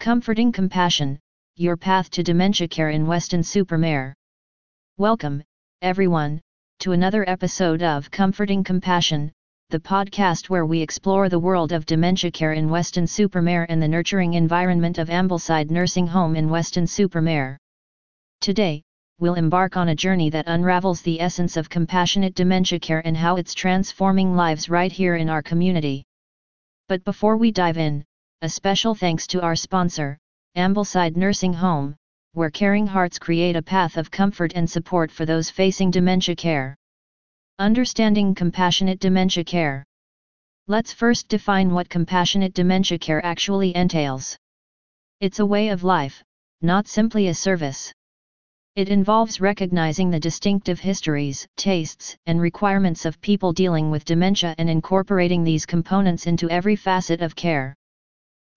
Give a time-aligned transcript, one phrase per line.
[0.00, 1.18] Comforting Compassion,
[1.56, 4.14] your path to dementia care in Weston-super-Mare.
[4.96, 5.42] Welcome,
[5.82, 6.40] everyone,
[6.78, 9.30] to another episode of Comforting Compassion,
[9.68, 14.32] the podcast where we explore the world of dementia care in Weston-super-Mare and the nurturing
[14.32, 17.58] environment of Ambleside Nursing Home in Weston-super-Mare.
[18.40, 18.82] Today,
[19.18, 23.36] we'll embark on a journey that unravels the essence of compassionate dementia care and how
[23.36, 26.04] it's transforming lives right here in our community.
[26.88, 28.02] But before we dive in,
[28.42, 30.16] a special thanks to our sponsor,
[30.56, 31.94] Ambleside Nursing Home,
[32.32, 36.74] where caring hearts create a path of comfort and support for those facing dementia care.
[37.58, 39.84] Understanding compassionate dementia care.
[40.68, 44.38] Let's first define what compassionate dementia care actually entails.
[45.20, 46.22] It's a way of life,
[46.62, 47.92] not simply a service.
[48.74, 54.70] It involves recognizing the distinctive histories, tastes, and requirements of people dealing with dementia and
[54.70, 57.74] incorporating these components into every facet of care.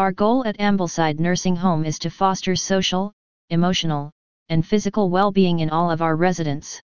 [0.00, 3.12] Our goal at Ambleside Nursing Home is to foster social,
[3.50, 4.10] emotional,
[4.48, 6.80] and physical well-being in all of our residents.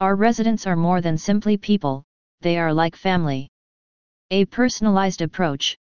[0.00, 2.04] Our residents are more than simply people,
[2.42, 3.48] they are like family.
[4.30, 5.78] A personalized approach.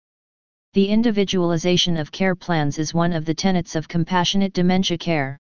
[0.73, 5.37] The individualization of care plans is one of the tenets of compassionate dementia care.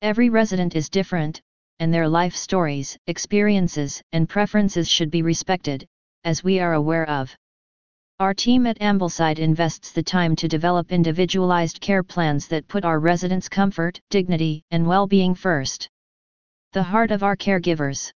[0.00, 1.40] Every resident is different,
[1.80, 5.88] and their life stories, experiences, and preferences should be respected,
[6.22, 7.36] as we are aware of.
[8.20, 13.00] Our team at Ambleside invests the time to develop individualized care plans that put our
[13.00, 15.88] residents' comfort, dignity, and well-being first.
[16.72, 18.12] The heart of our caregivers.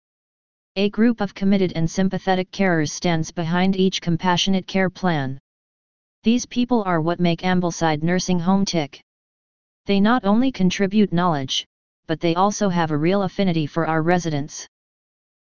[0.75, 5.37] A group of committed and sympathetic carers stands behind each compassionate care plan.
[6.23, 9.03] These people are what make Ambleside Nursing Home tick.
[9.85, 11.63] They not only contribute knowledge,
[12.07, 14.67] but they also have a real affinity for our residents.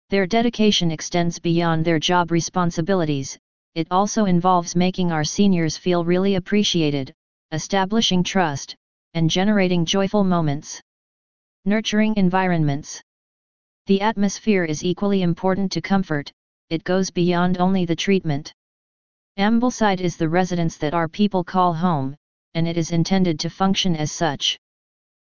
[0.09, 3.39] Their dedication extends beyond their job responsibilities,
[3.75, 7.13] it also involves making our seniors feel really appreciated,
[7.51, 8.75] establishing trust,
[9.13, 10.81] and generating joyful moments.
[11.65, 13.01] Nurturing environments.
[13.87, 16.31] The atmosphere is equally important to comfort,
[16.69, 18.53] it goes beyond only the treatment.
[19.37, 22.15] Ambleside is the residence that our people call home,
[22.53, 24.59] and it is intended to function as such.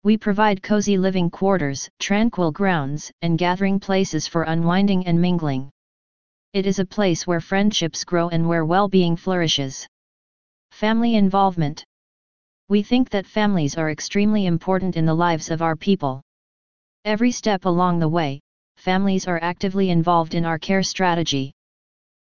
[0.04, 5.70] We provide cozy living quarters, tranquil grounds, and gathering places for unwinding and mingling.
[6.54, 9.88] It is a place where friendships grow and where well-being flourishes.
[10.72, 11.86] Family involvement.
[12.68, 16.22] We think that families are extremely important in the lives of our people.
[17.06, 18.42] Every step along the way,
[18.76, 21.54] families are actively involved in our care strategy.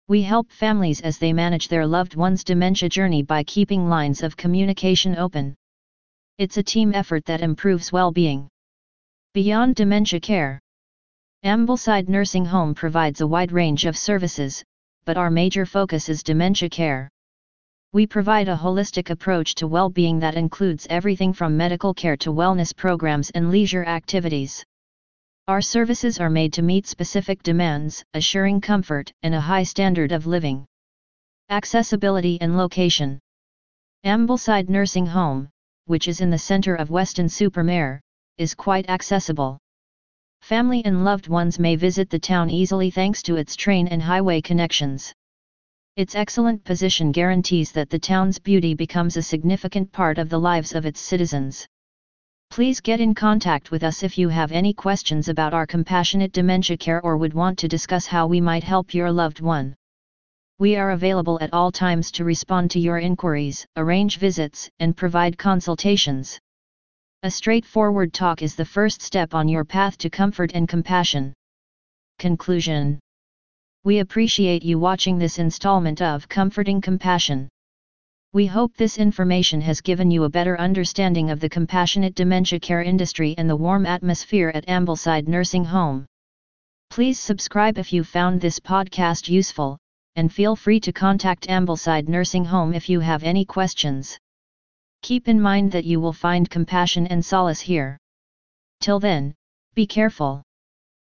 [0.08, 4.38] We help families as they manage their loved one's dementia journey by keeping lines of
[4.38, 5.54] communication open.
[6.38, 8.48] It's a team effort that improves well-being.
[9.34, 10.60] Beyond dementia care,
[11.44, 14.64] Ambleside Nursing Home provides a wide range of services,
[15.04, 17.10] but our major focus is dementia care.
[17.92, 22.74] We provide a holistic approach to well-being that includes everything from medical care to wellness
[22.74, 24.64] programs and leisure activities.
[25.46, 30.26] Our services are made to meet specific demands, assuring comfort and a high standard of
[30.26, 30.64] living.
[31.50, 33.18] Accessibility and location.
[34.06, 35.50] Ambleside Nursing Home,
[35.84, 38.00] which is in the center of Weston-super-Mare,
[38.38, 39.58] is quite accessible.
[40.44, 44.42] Family and loved ones may visit the town easily thanks to its train and highway
[44.42, 45.10] connections.
[45.96, 50.74] Its excellent position guarantees that the town's beauty becomes a significant part of the lives
[50.74, 51.66] of its citizens.
[52.50, 56.76] Please get in contact with us if you have any questions about our compassionate dementia
[56.76, 59.74] care or would want to discuss how we might help your loved one.
[60.58, 65.38] We are available at all times to respond to your inquiries, arrange visits, and provide
[65.38, 66.38] consultations.
[67.24, 71.32] A straightforward talk is the first step on your path to comfort and compassion.
[72.18, 73.00] Conclusion
[73.82, 77.48] We appreciate you watching this installment of Comforting Compassion.
[78.34, 82.82] We hope this information has given you a better understanding of the compassionate dementia care
[82.82, 86.04] industry and the warm atmosphere at Ambleside Nursing Home.
[86.90, 89.78] Please subscribe if you found this podcast useful
[90.16, 94.18] and feel free to contact Ambleside Nursing Home if you have any questions.
[95.04, 97.98] Keep in mind that you will find compassion and solace here.
[98.80, 99.34] Till then,
[99.74, 100.42] be careful.